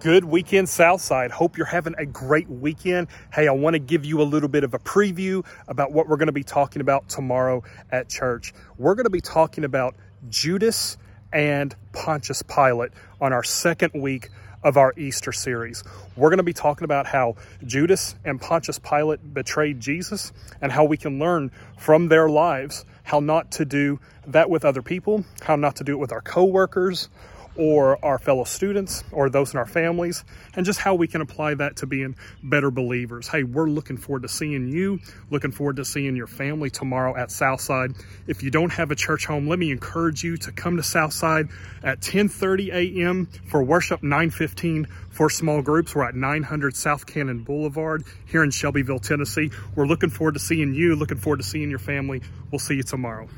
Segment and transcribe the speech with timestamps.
[0.00, 1.30] Good weekend, Southside.
[1.30, 3.08] Hope you're having a great weekend.
[3.34, 6.16] Hey, I want to give you a little bit of a preview about what we're
[6.16, 8.54] going to be talking about tomorrow at church.
[8.78, 9.94] We're going to be talking about
[10.30, 10.96] Judas
[11.34, 14.30] and Pontius Pilate on our second week
[14.62, 15.84] of our Easter series.
[16.16, 17.36] We're going to be talking about how
[17.66, 20.32] Judas and Pontius Pilate betrayed Jesus
[20.62, 24.82] and how we can learn from their lives how not to do that with other
[24.82, 27.08] people, how not to do it with our coworkers,
[27.56, 31.54] or our fellow students or those in our families, and just how we can apply
[31.54, 33.28] that to being better believers.
[33.28, 37.30] Hey, we're looking forward to seeing you, looking forward to seeing your family tomorrow at
[37.30, 37.92] Southside.
[38.26, 41.48] If you don't have a church home, let me encourage you to come to Southside
[41.82, 43.26] at 10:30 a.m.
[43.48, 45.94] for worship, 9:15 for small groups.
[45.94, 49.50] We're at 900 South Cannon Boulevard here in Shelbyville, Tennessee.
[49.74, 52.22] We're looking forward to seeing you, looking forward to seeing your family.
[52.50, 53.28] We'll see you tomorrow.